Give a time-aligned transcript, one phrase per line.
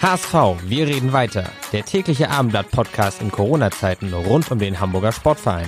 [0.00, 0.32] HSV,
[0.68, 1.50] wir reden weiter.
[1.72, 5.66] Der tägliche Abendblatt-Podcast in Corona-Zeiten rund um den Hamburger Sportverein.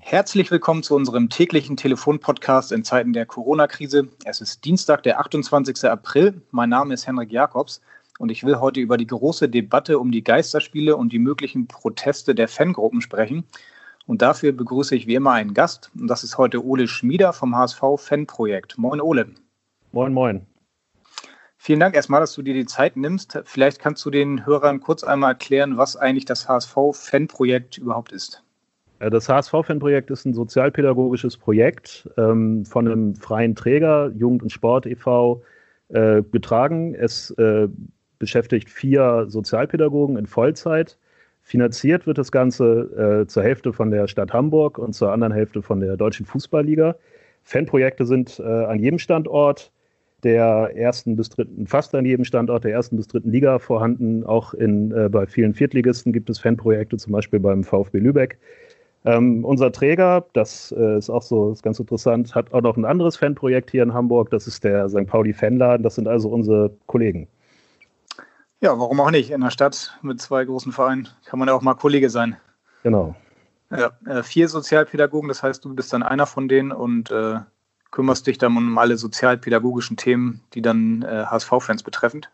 [0.00, 4.08] Herzlich willkommen zu unserem täglichen Telefonpodcast in Zeiten der Corona-Krise.
[4.26, 5.82] Es ist Dienstag, der 28.
[5.84, 6.42] April.
[6.50, 7.80] Mein Name ist Henrik Jakobs
[8.18, 12.34] und ich will heute über die große Debatte um die Geisterspiele und die möglichen Proteste
[12.34, 13.44] der Fangruppen sprechen.
[14.06, 15.90] Und dafür begrüße ich wie immer einen Gast.
[15.98, 18.76] Und das ist heute Ole Schmieder vom HSV Fanprojekt.
[18.76, 19.30] Moin, Ole.
[19.92, 20.46] Moin, moin.
[21.68, 23.38] Vielen Dank erstmal, dass du dir die Zeit nimmst.
[23.44, 28.42] Vielleicht kannst du den Hörern kurz einmal erklären, was eigentlich das HSV-Fanprojekt überhaupt ist.
[29.00, 34.86] Äh, das HSV-Fanprojekt ist ein sozialpädagogisches Projekt ähm, von einem freien Träger, Jugend und Sport
[34.86, 35.42] e.V.,
[35.90, 36.94] äh, getragen.
[36.94, 37.68] Es äh,
[38.18, 40.96] beschäftigt vier Sozialpädagogen in Vollzeit.
[41.42, 45.60] Finanziert wird das Ganze äh, zur Hälfte von der Stadt Hamburg und zur anderen Hälfte
[45.60, 46.96] von der Deutschen Fußballliga.
[47.44, 49.70] Fanprojekte sind äh, an jedem Standort
[50.24, 54.24] der ersten bis dritten, fast an jedem Standort der ersten bis dritten Liga vorhanden.
[54.24, 58.38] Auch in, äh, bei vielen Viertligisten gibt es Fanprojekte, zum Beispiel beim VfB Lübeck.
[59.04, 62.84] Ähm, unser Träger, das äh, ist auch so ist ganz interessant, hat auch noch ein
[62.84, 64.30] anderes Fanprojekt hier in Hamburg.
[64.30, 65.06] Das ist der St.
[65.06, 65.84] Pauli Fanladen.
[65.84, 67.28] Das sind also unsere Kollegen.
[68.60, 69.30] Ja, warum auch nicht?
[69.30, 72.36] In der Stadt mit zwei großen Vereinen kann man ja auch mal Kollege sein.
[72.82, 73.14] Genau.
[73.70, 77.38] Ja, äh, vier Sozialpädagogen, das heißt, du bist dann einer von denen und äh,
[77.90, 82.30] kümmerst dich dann um alle sozialpädagogischen Themen, die dann äh, HSV-Fans betreffend?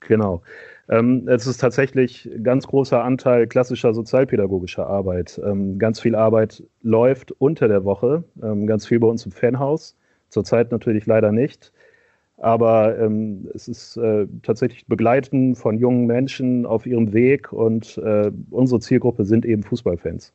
[0.00, 0.42] Genau.
[0.88, 5.40] Ähm, es ist tatsächlich ganz großer Anteil klassischer sozialpädagogischer Arbeit.
[5.44, 9.96] Ähm, ganz viel Arbeit läuft unter der Woche, ähm, ganz viel bei uns im Fanhaus.
[10.28, 11.72] Zurzeit natürlich leider nicht.
[12.36, 18.30] Aber ähm, es ist äh, tatsächlich Begleiten von jungen Menschen auf ihrem Weg und äh,
[18.50, 20.34] unsere Zielgruppe sind eben Fußballfans.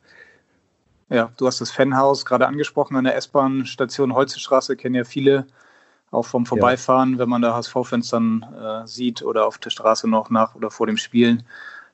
[1.10, 5.48] Ja, du hast das Fanhaus gerade angesprochen an der S-Bahn-Station Holzestraße, kennen ja viele
[6.12, 7.20] auch vom Vorbeifahren, ja.
[7.20, 10.88] wenn man da HSV-Fans dann äh, sieht oder auf der Straße noch nach oder vor
[10.88, 11.44] dem Spielen.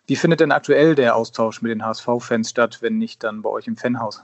[0.07, 3.67] Wie findet denn aktuell der Austausch mit den HSV-Fans statt, wenn nicht dann bei euch
[3.67, 4.23] im Fanhaus?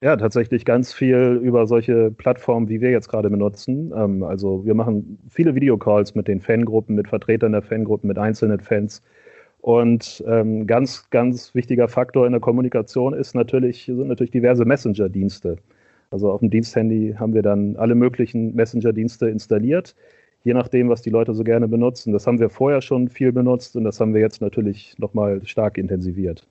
[0.00, 3.92] Ja, tatsächlich ganz viel über solche Plattformen, wie wir jetzt gerade benutzen.
[3.94, 8.60] Ähm, also wir machen viele Videocalls mit den Fangruppen, mit Vertretern der Fangruppen, mit einzelnen
[8.60, 9.02] Fans
[9.62, 15.56] und ähm, ganz, ganz wichtiger Faktor in der Kommunikation ist natürlich, sind natürlich diverse Messenger-Dienste.
[16.10, 19.94] Also auf dem Diensthandy haben wir dann alle möglichen Messenger-Dienste installiert,
[20.42, 22.12] je nachdem, was die Leute so gerne benutzen.
[22.12, 25.78] Das haben wir vorher schon viel benutzt und das haben wir jetzt natürlich nochmal stark
[25.78, 26.44] intensiviert.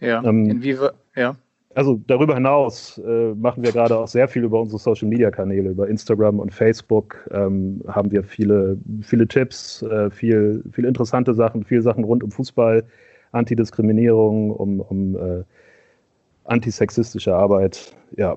[0.00, 1.36] Ja, ähm, inwieweit, ja
[1.80, 5.70] also darüber hinaus äh, machen wir gerade auch sehr viel über unsere Social Media Kanäle,
[5.70, 11.64] über Instagram und Facebook ähm, haben wir viele, viele Tipps, äh, viel, viel interessante Sachen,
[11.64, 12.84] viele Sachen rund um Fußball,
[13.32, 15.42] Antidiskriminierung, um, um äh,
[16.44, 17.96] antisexistische Arbeit.
[18.14, 18.36] Ja,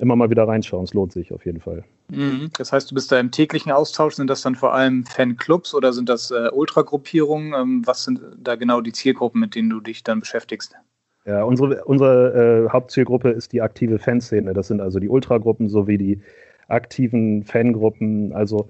[0.00, 1.84] immer mal wieder reinschauen, es lohnt sich auf jeden Fall.
[2.08, 2.50] Mhm.
[2.58, 4.16] Das heißt, du bist da im täglichen Austausch.
[4.16, 7.54] Sind das dann vor allem Fanclubs oder sind das äh, Ultragruppierungen?
[7.54, 10.74] Ähm, was sind da genau die Zielgruppen, mit denen du dich dann beschäftigst?
[11.26, 14.52] Ja, unsere, unsere äh, Hauptzielgruppe ist die aktive Fanszene.
[14.52, 16.20] Das sind also die Ultragruppen sowie die
[16.68, 18.68] aktiven Fangruppen, also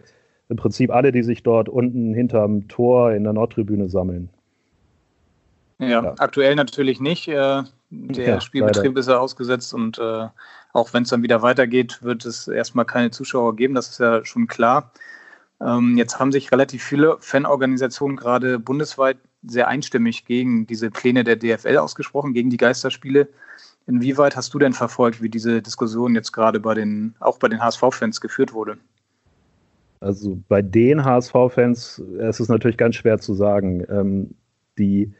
[0.48, 4.28] im Prinzip alle, die sich dort unten hinterm Tor in der Nordtribüne sammeln.
[5.78, 6.14] Ja, ja.
[6.18, 7.26] aktuell natürlich nicht.
[7.28, 9.00] Äh, der ja, Spielbetrieb leider.
[9.00, 10.26] ist ja ausgesetzt und äh,
[10.72, 14.24] auch wenn es dann wieder weitergeht, wird es erstmal keine Zuschauer geben, das ist ja
[14.24, 14.90] schon klar.
[15.60, 21.36] Ähm, jetzt haben sich relativ viele Fanorganisationen gerade bundesweit sehr einstimmig gegen diese Pläne der
[21.36, 23.28] DFL ausgesprochen, gegen die Geisterspiele.
[23.86, 27.60] Inwieweit hast du denn verfolgt, wie diese Diskussion jetzt gerade bei den, auch bei den
[27.60, 28.78] HSV-Fans geführt wurde?
[30.00, 33.84] Also bei den HSV-Fans ist es natürlich ganz schwer zu sagen.
[33.88, 34.34] Ähm,
[34.78, 35.12] die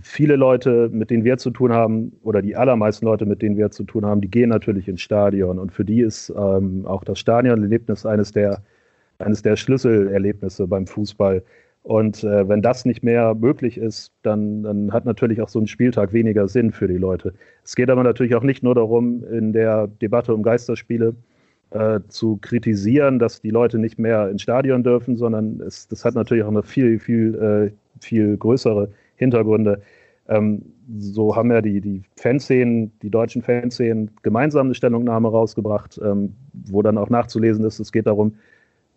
[0.00, 3.70] viele Leute, mit denen wir zu tun haben, oder die allermeisten Leute, mit denen wir
[3.70, 5.58] zu tun haben, die gehen natürlich ins Stadion.
[5.58, 8.62] Und für die ist ähm, auch das Stadionerlebnis eines der,
[9.18, 11.42] eines der Schlüsselerlebnisse beim Fußball.
[11.82, 15.66] Und äh, wenn das nicht mehr möglich ist, dann, dann hat natürlich auch so ein
[15.66, 17.34] Spieltag weniger Sinn für die Leute.
[17.64, 21.14] Es geht aber natürlich auch nicht nur darum, in der Debatte um Geisterspiele
[21.70, 26.14] äh, zu kritisieren, dass die Leute nicht mehr ins Stadion dürfen, sondern es, das hat
[26.14, 29.82] natürlich auch eine viel, viel, äh, viel größere Hintergründe.
[30.28, 30.62] Ähm,
[30.98, 36.82] so haben ja die, die Fanszenen, die deutschen Fanszenen gemeinsam eine Stellungnahme rausgebracht, ähm, wo
[36.82, 38.34] dann auch nachzulesen ist, es geht darum,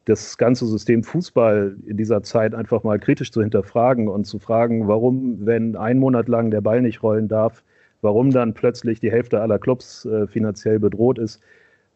[0.05, 4.87] das ganze System Fußball in dieser Zeit einfach mal kritisch zu hinterfragen und zu fragen,
[4.87, 7.63] warum, wenn ein Monat lang der Ball nicht rollen darf,
[8.01, 11.41] warum dann plötzlich die Hälfte aller Clubs äh, finanziell bedroht ist.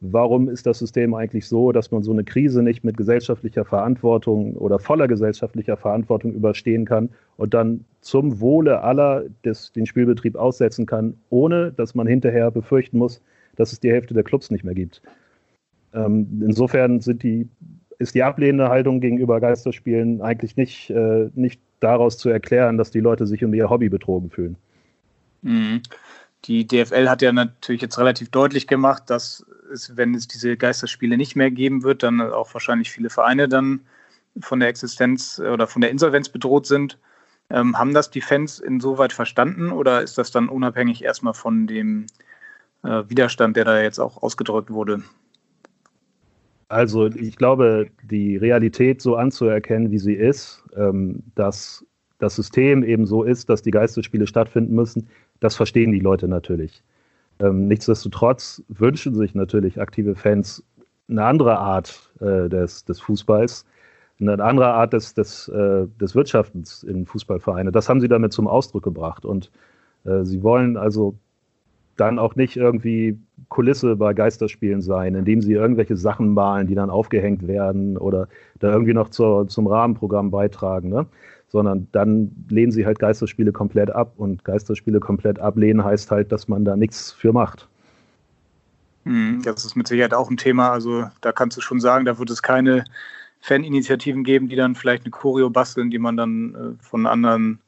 [0.02, 4.56] Warum ist das System eigentlich so, dass man so eine Krise nicht mit gesellschaftlicher Verantwortung
[4.56, 10.86] oder voller gesellschaftlicher Verantwortung überstehen kann und dann zum Wohle aller des, den Spielbetrieb aussetzen
[10.86, 13.22] kann, ohne dass man hinterher befürchten muss,
[13.58, 15.02] dass es die Hälfte der Clubs nicht mehr gibt?
[15.94, 17.50] Ähm, insofern sind die,
[18.00, 23.01] ist die ablehnende Haltung gegenüber Geisterspielen eigentlich nicht, äh, nicht daraus zu erklären, dass die
[23.01, 24.56] Leute sich um ihr Hobby betrogen fühlen.
[25.42, 25.81] Mhm.
[26.46, 31.18] Die DFL hat ja natürlich jetzt relativ deutlich gemacht, dass es, wenn es diese Geisterspiele
[31.18, 33.81] nicht mehr geben wird, dann auch wahrscheinlich viele Vereine dann
[34.40, 36.98] von der Existenz oder von der Insolvenz bedroht sind.
[37.50, 42.06] Ähm, haben das die Fans insoweit verstanden oder ist das dann unabhängig erstmal von dem
[42.84, 45.04] äh, Widerstand, der da jetzt auch ausgedrückt wurde?
[46.69, 51.86] Also ich glaube, die Realität so anzuerkennen, wie sie ist, ähm, dass
[52.19, 55.07] das System eben so ist, dass die Geisterspiele stattfinden müssen,
[55.39, 56.83] das verstehen die Leute natürlich.
[57.39, 60.63] Ähm, nichtsdestotrotz wünschen sich natürlich aktive Fans
[61.10, 63.66] eine andere Art äh, des, des Fußballs,
[64.19, 67.71] eine andere Art des, des, äh, des Wirtschaftens in Fußballvereine.
[67.71, 69.25] Das haben sie damit zum Ausdruck gebracht.
[69.25, 69.50] Und
[70.04, 71.16] äh, sie wollen also
[72.00, 73.18] dann auch nicht irgendwie
[73.50, 78.28] Kulisse bei Geisterspielen sein, indem sie irgendwelche Sachen malen, die dann aufgehängt werden oder
[78.60, 80.90] da irgendwie noch zur, zum Rahmenprogramm beitragen.
[80.90, 81.06] Ne?
[81.50, 84.13] sondern dann lehnen sie halt Geisterspiele komplett ab.
[84.18, 87.68] Und Geisterspiele komplett ablehnen heißt halt, dass man da nichts für macht.
[89.06, 90.72] Hm, das ist mit Sicherheit auch ein Thema.
[90.72, 92.84] Also da kannst du schon sagen, da wird es keine
[93.42, 97.60] Faninitiativen geben, die dann vielleicht eine Choreo basteln, die man dann äh, von anderen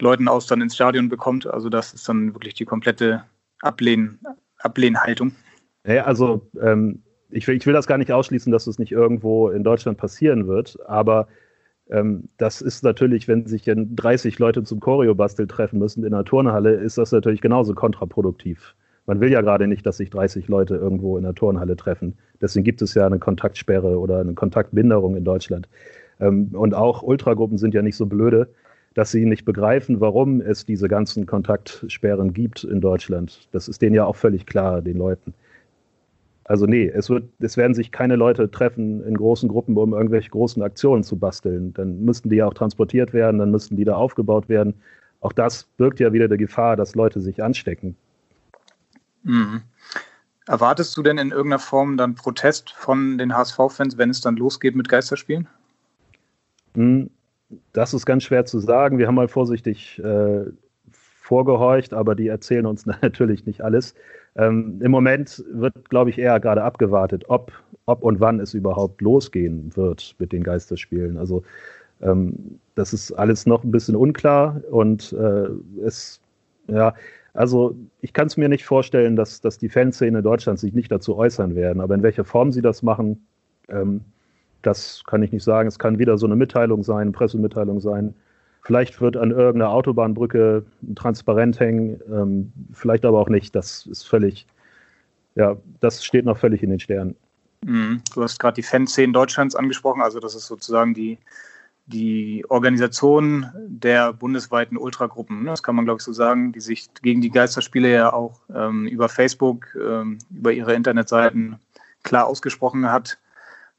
[0.00, 1.46] Leuten aus dann ins Stadion bekommt.
[1.46, 3.24] Also das ist dann wirklich die komplette
[3.60, 4.18] Ablehn,
[4.58, 5.32] Ablehnhaltung.
[5.86, 9.48] Ja, also ähm, ich, will, ich will das gar nicht ausschließen, dass es nicht irgendwo
[9.48, 11.28] in Deutschland passieren wird, aber
[11.90, 16.74] ähm, das ist natürlich, wenn sich 30 Leute zum Choreo-Bastel treffen müssen in einer Turnhalle,
[16.74, 18.74] ist das natürlich genauso kontraproduktiv.
[19.06, 22.18] Man will ja gerade nicht, dass sich 30 Leute irgendwo in der Turnhalle treffen.
[22.42, 25.68] Deswegen gibt es ja eine Kontaktsperre oder eine Kontaktminderung in Deutschland.
[26.20, 28.50] Ähm, und auch Ultragruppen sind ja nicht so blöde,
[28.98, 33.46] dass sie nicht begreifen, warum es diese ganzen Kontaktsperren gibt in Deutschland.
[33.52, 35.34] Das ist denen ja auch völlig klar, den Leuten.
[36.42, 40.30] Also nee, es, wird, es werden sich keine Leute treffen in großen Gruppen, um irgendwelche
[40.30, 41.72] großen Aktionen zu basteln.
[41.74, 44.74] Dann müssten die ja auch transportiert werden, dann müssten die da aufgebaut werden.
[45.20, 47.94] Auch das birgt ja wieder die Gefahr, dass Leute sich anstecken.
[49.22, 49.62] Mhm.
[50.48, 54.74] Erwartest du denn in irgendeiner Form dann Protest von den HSV-Fans, wenn es dann losgeht
[54.74, 55.46] mit Geisterspielen?
[57.72, 58.98] Das ist ganz schwer zu sagen.
[58.98, 60.44] Wir haben mal vorsichtig äh,
[60.92, 63.94] vorgehorcht, aber die erzählen uns natürlich nicht alles.
[64.36, 67.52] Ähm, Im Moment wird, glaube ich, eher gerade abgewartet, ob,
[67.86, 71.16] ob und wann es überhaupt losgehen wird mit den Geisterspielen.
[71.16, 71.42] Also
[72.00, 75.48] ähm, das ist alles noch ein bisschen unklar und äh,
[75.84, 76.20] es,
[76.68, 76.94] ja,
[77.34, 81.16] also ich kann es mir nicht vorstellen, dass, dass die Fanszene Deutschlands sich nicht dazu
[81.16, 81.80] äußern werden.
[81.80, 83.26] Aber in welcher Form sie das machen,
[83.68, 84.00] ähm,
[84.62, 85.68] das kann ich nicht sagen.
[85.68, 88.14] Es kann wieder so eine Mitteilung sein, eine Pressemitteilung sein.
[88.62, 93.54] Vielleicht wird an irgendeiner Autobahnbrücke ein Transparent hängen, ähm, vielleicht aber auch nicht.
[93.54, 94.46] Das ist völlig,
[95.36, 97.16] ja, das steht noch völlig in den Sternen.
[97.64, 98.02] Mhm.
[98.14, 101.18] Du hast gerade die Fanszenen Deutschlands angesprochen, also das ist sozusagen die,
[101.86, 105.50] die Organisation der bundesweiten Ultragruppen, ne?
[105.50, 108.86] das kann man glaube ich so sagen, die sich gegen die Geisterspiele ja auch ähm,
[108.86, 111.56] über Facebook, ähm, über ihre Internetseiten
[112.02, 113.18] klar ausgesprochen hat.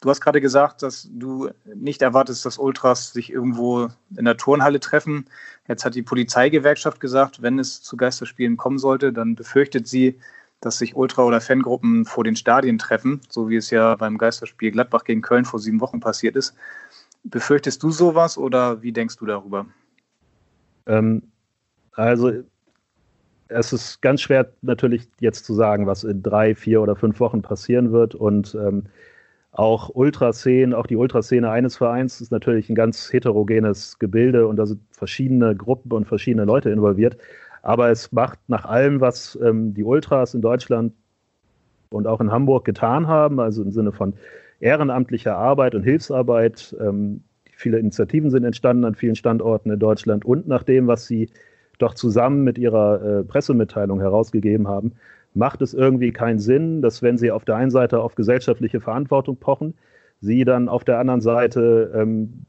[0.01, 4.79] Du hast gerade gesagt, dass du nicht erwartest, dass Ultras sich irgendwo in der Turnhalle
[4.79, 5.25] treffen.
[5.67, 10.17] Jetzt hat die Polizeigewerkschaft gesagt, wenn es zu Geisterspielen kommen sollte, dann befürchtet sie,
[10.61, 14.71] dass sich Ultra- oder Fangruppen vor den Stadien treffen, so wie es ja beim Geisterspiel
[14.71, 16.55] Gladbach gegen Köln vor sieben Wochen passiert ist.
[17.23, 19.65] Befürchtest du sowas oder wie denkst du darüber?
[20.85, 21.23] Ähm,
[21.93, 22.31] also
[23.49, 27.41] es ist ganz schwer natürlich jetzt zu sagen, was in drei, vier oder fünf Wochen
[27.41, 28.85] passieren wird und ähm,
[29.51, 34.65] auch Ultraszenen, auch die Ultraszene eines Vereins ist natürlich ein ganz heterogenes Gebilde und da
[34.65, 37.17] sind verschiedene Gruppen und verschiedene Leute involviert.
[37.61, 40.93] Aber es macht nach allem, was ähm, die Ultras in Deutschland
[41.89, 44.13] und auch in Hamburg getan haben, also im Sinne von
[44.59, 46.75] ehrenamtlicher Arbeit und Hilfsarbeit.
[46.79, 47.23] Ähm,
[47.55, 51.29] viele Initiativen sind entstanden an vielen Standorten in Deutschland und nach dem, was sie
[51.79, 54.93] doch zusammen mit ihrer äh, Pressemitteilung herausgegeben haben,
[55.33, 59.37] macht es irgendwie keinen Sinn, dass wenn sie auf der einen Seite auf gesellschaftliche Verantwortung
[59.37, 59.75] pochen,
[60.21, 62.45] sie dann auf der anderen Seite ähm,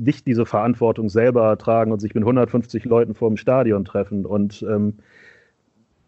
[0.00, 4.26] nicht diese Verantwortung selber tragen und sich mit 150 Leuten vor dem Stadion treffen.
[4.26, 4.94] Und ähm,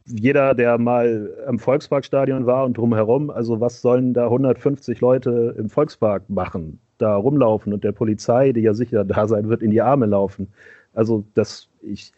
[0.07, 5.69] jeder, der mal am Volksparkstadion war und drumherum, also was sollen da 150 Leute im
[5.69, 6.81] Volkspark machen?
[6.99, 10.49] Da rumlaufen und der Polizei, die ja sicher da sein wird, in die Arme laufen.
[10.95, 12.13] Also das, ich,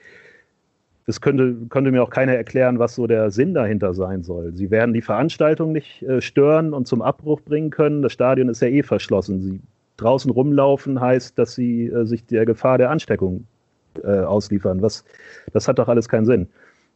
[1.09, 4.53] das könnte, könnte mir auch keiner erklären, was so der Sinn dahinter sein soll.
[4.53, 8.03] Sie werden die Veranstaltung nicht äh, stören und zum Abbruch bringen können.
[8.03, 9.41] Das Stadion ist ja eh verschlossen.
[9.41, 9.61] Sie
[9.97, 13.47] draußen rumlaufen heißt, dass sie äh, sich der Gefahr der Ansteckung
[14.05, 14.83] äh, ausliefern.
[14.83, 15.03] Was,
[15.55, 16.47] das hat doch alles keinen Sinn.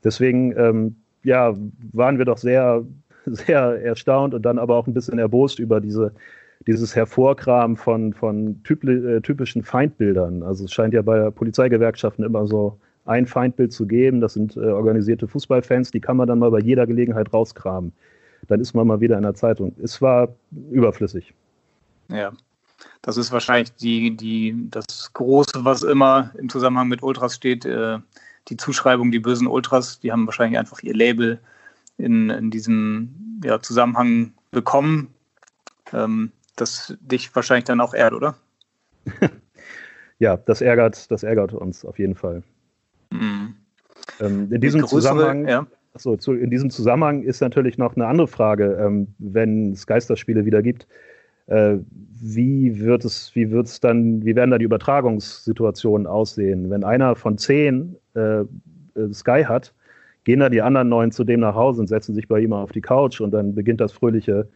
[0.04, 1.54] Deswegen, ähm, ja,
[1.94, 2.84] waren wir doch sehr,
[3.24, 6.12] sehr erstaunt und dann aber auch ein bisschen erbost über diese,
[6.66, 10.42] dieses Hervorkramen von, von typ, äh, typischen Feindbildern.
[10.42, 14.20] Also es scheint ja bei Polizeigewerkschaften immer so ein Feindbild zu geben.
[14.20, 17.92] Das sind äh, organisierte Fußballfans, die kann man dann mal bei jeder Gelegenheit rauskramen.
[18.48, 19.74] Dann ist man mal wieder in der Zeitung.
[19.82, 20.28] Es war
[20.70, 21.32] überflüssig.
[22.08, 22.32] Ja,
[23.02, 27.64] das ist wahrscheinlich die, die, das Große, was immer im Zusammenhang mit Ultras steht.
[27.64, 27.98] Äh,
[28.48, 31.40] die Zuschreibung, die bösen Ultras, die haben wahrscheinlich einfach ihr Label
[31.98, 35.14] in, in diesem ja, Zusammenhang bekommen,
[35.92, 38.34] ähm, das dich wahrscheinlich dann auch ärgert, oder?
[40.18, 42.42] ja, das ärgert, das ärgert uns auf jeden Fall.
[43.12, 43.54] Mhm.
[44.20, 45.48] Ähm, in diesem größere, Zusammenhang.
[45.48, 45.66] Ja.
[45.94, 50.46] Achso, zu, in diesem Zusammenhang ist natürlich noch eine andere Frage, ähm, wenn es Geisterspiele
[50.46, 50.86] wieder gibt.
[51.46, 56.70] Äh, wie wird es, wie wird es dann, wie werden da die Übertragungssituationen aussehen?
[56.70, 58.46] Wenn einer von zehn äh, äh,
[59.12, 59.74] Sky hat,
[60.24, 62.72] gehen da die anderen neun zu dem nach Hause und setzen sich bei ihm auf
[62.72, 64.48] die Couch und dann beginnt das fröhliche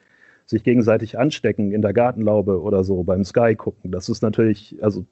[0.47, 3.91] sich gegenseitig anstecken in der Gartenlaube oder so beim Sky gucken.
[3.91, 5.05] Das ist natürlich, also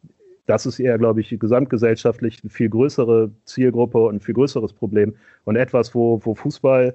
[0.47, 5.15] das ist eher, glaube ich, gesamtgesellschaftlich eine viel größere Zielgruppe und ein viel größeres Problem
[5.45, 6.95] und etwas, wo, wo Fußball,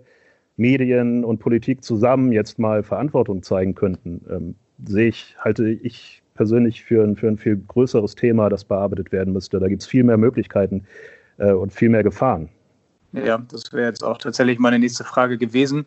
[0.58, 6.84] Medien und Politik zusammen jetzt mal Verantwortung zeigen könnten, ähm, sehe ich, halte ich persönlich
[6.84, 9.60] für ein, für ein viel größeres Thema, das bearbeitet werden müsste.
[9.60, 10.86] Da gibt es viel mehr Möglichkeiten
[11.38, 12.50] äh, und viel mehr Gefahren.
[13.14, 15.86] Ja, das wäre jetzt auch tatsächlich meine nächste Frage gewesen.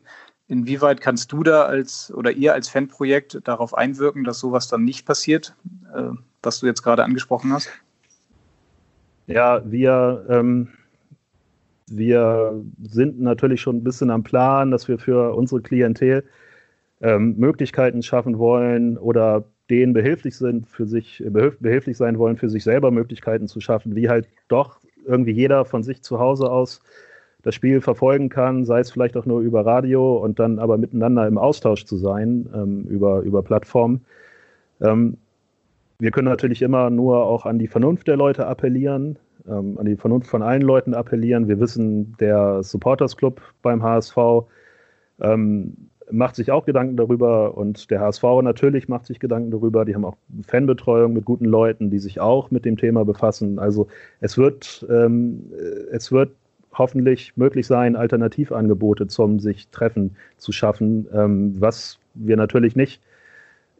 [0.52, 5.06] Inwieweit kannst du da als oder ihr als Fanprojekt darauf einwirken, dass sowas dann nicht
[5.06, 5.56] passiert?
[5.94, 6.10] Äh,
[6.42, 7.70] was du jetzt gerade angesprochen hast?
[9.26, 10.68] Ja, wir, ähm,
[11.86, 16.22] wir sind natürlich schon ein bisschen am Plan, dass wir für unsere Klientel
[17.00, 22.64] ähm, Möglichkeiten schaffen wollen oder denen behilflich sind, für sich behilflich sein wollen, für sich
[22.64, 26.82] selber Möglichkeiten zu schaffen, wie halt doch irgendwie jeder von sich zu Hause aus
[27.42, 31.26] das Spiel verfolgen kann, sei es vielleicht auch nur über Radio und dann aber miteinander
[31.26, 34.04] im Austausch zu sein ähm, über, über Plattformen.
[34.80, 35.16] Ähm,
[35.98, 39.96] wir können natürlich immer nur auch an die Vernunft der Leute appellieren, ähm, an die
[39.96, 41.48] Vernunft von allen Leuten appellieren.
[41.48, 44.16] Wir wissen, der Supporters Club beim HSV
[45.20, 45.76] ähm,
[46.10, 49.84] macht sich auch Gedanken darüber und der HSV natürlich macht sich Gedanken darüber.
[49.84, 53.58] Die haben auch Fanbetreuung mit guten Leuten, die sich auch mit dem Thema befassen.
[53.58, 53.88] Also
[54.20, 55.52] es wird, ähm,
[55.90, 56.32] es wird
[56.74, 63.02] hoffentlich möglich sein, Alternativangebote zum sich treffen zu schaffen, ähm, was wir natürlich nicht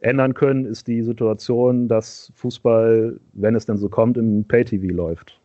[0.01, 5.39] ändern können, ist die Situation, dass Fußball, wenn es denn so kommt, im Pay-TV läuft.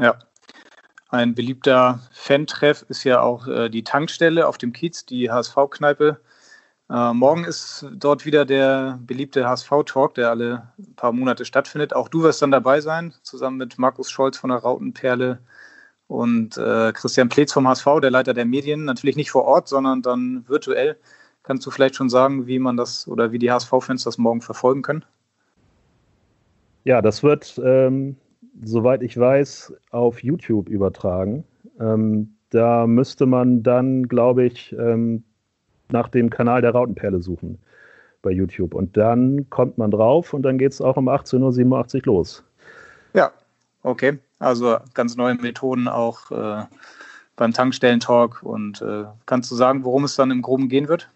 [0.00, 0.18] Ja.
[1.10, 6.18] Ein beliebter Fan-Treff ist ja auch äh, die Tankstelle auf dem Kiez, die HSV-Kneipe.
[6.90, 11.94] Äh, morgen ist dort wieder der beliebte HSV-Talk, der alle paar Monate stattfindet.
[11.94, 15.38] Auch du wirst dann dabei sein, zusammen mit Markus Scholz von der Rautenperle
[16.14, 18.84] und äh, Christian Pletz vom HSV, der Leiter der Medien.
[18.84, 20.96] Natürlich nicht vor Ort, sondern dann virtuell.
[21.42, 24.82] Kannst du vielleicht schon sagen, wie man das oder wie die HSV-Fans das morgen verfolgen
[24.82, 25.04] können?
[26.84, 28.16] Ja, das wird, ähm,
[28.62, 31.44] soweit ich weiß, auf YouTube übertragen.
[31.80, 35.24] Ähm, da müsste man dann, glaube ich, ähm,
[35.90, 37.58] nach dem Kanal der Rautenperle suchen
[38.22, 38.74] bei YouTube.
[38.74, 42.44] Und dann kommt man drauf und dann geht es auch um 18.87 Uhr los.
[43.12, 43.32] Ja,
[43.84, 44.18] okay.
[44.40, 46.64] Also ganz neue Methoden auch äh,
[47.36, 48.42] beim Tankstellentalk.
[48.42, 51.08] Und äh, kannst du sagen, worum es dann im Groben gehen wird?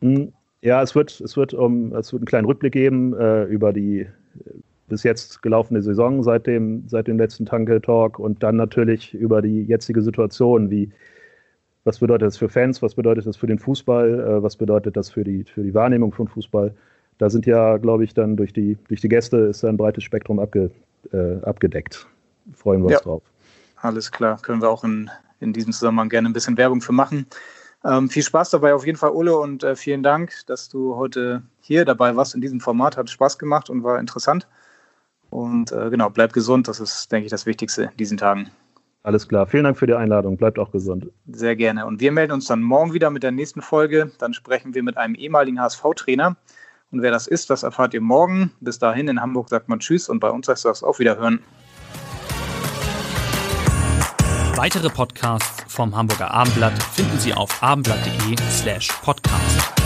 [0.00, 3.72] Hm, ja, es wird, es wird, um, es wird einen kleinen Rückblick geben äh, über
[3.72, 4.08] die äh,
[4.88, 9.62] bis jetzt gelaufene Saison seit dem, seit dem letzten Tanke-Talk und dann natürlich über die
[9.64, 10.90] jetzige Situation, wie
[11.84, 15.10] was bedeutet das für Fans, was bedeutet das für den Fußball, äh, was bedeutet das
[15.10, 16.74] für die, für die Wahrnehmung von Fußball.
[17.18, 20.38] Da sind ja, glaube ich, dann durch die, durch die Gäste ist ein breites Spektrum
[20.38, 20.70] abge,
[21.12, 22.06] äh, abgedeckt.
[22.54, 23.22] Freuen wir uns ja, drauf.
[23.76, 25.10] Alles klar, können wir auch in,
[25.40, 27.26] in diesem Zusammenhang gerne ein bisschen Werbung für machen.
[27.84, 31.42] Ähm, viel Spaß dabei auf jeden Fall, Ulle, und äh, vielen Dank, dass du heute
[31.60, 32.96] hier dabei warst in diesem Format.
[32.96, 34.48] Hat Spaß gemacht und war interessant.
[35.30, 36.68] Und äh, genau, bleib gesund.
[36.68, 38.50] Das ist, denke ich, das Wichtigste in diesen Tagen.
[39.04, 39.46] Alles klar.
[39.46, 40.36] Vielen Dank für die Einladung.
[40.36, 41.08] Bleibt auch gesund.
[41.30, 41.86] Sehr gerne.
[41.86, 44.10] Und wir melden uns dann morgen wieder mit der nächsten Folge.
[44.18, 46.36] Dann sprechen wir mit einem ehemaligen HSV-Trainer
[46.90, 48.52] Und wer das ist, das erfahrt ihr morgen.
[48.60, 51.40] Bis dahin in Hamburg sagt man Tschüss und bei uns heißt das auf Wiederhören.
[54.56, 59.77] Weitere Podcasts vom Hamburger Abendblatt finden Sie auf abendblatt.de slash podcast.